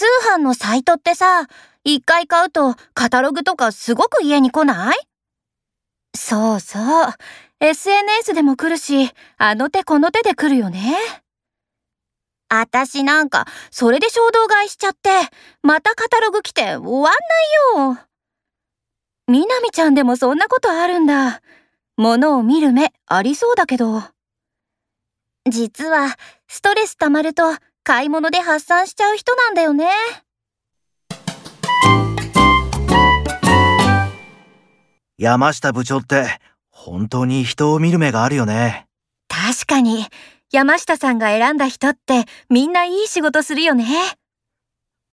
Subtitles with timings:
[0.00, 1.46] 通販のサイトってさ、
[1.84, 4.96] 一回買うとカタログとかすごく家に来ない？
[6.16, 7.12] そうそう。
[7.60, 10.96] SNS でも来るし、あの手この手で来るよね。
[12.48, 15.10] あたしなんか、それで衝動買いしちゃって、
[15.62, 17.10] またカタログ来て終わんな
[17.84, 17.98] いよ。
[19.28, 21.42] みなみちゃんでもそんなことあるんだ。
[21.98, 24.02] 物を見る目ありそうだけど。
[25.46, 26.16] 実は、
[26.48, 27.54] ストレス溜まると
[27.90, 29.88] 買い物で発散しちゃう人なんだよね。
[35.18, 36.38] 山下部長って
[36.70, 38.86] 本当に人を見る目があるよね。
[39.26, 40.06] 確かに、
[40.52, 43.86] 山下さんが選んだ人ってみんないい仕事するよね。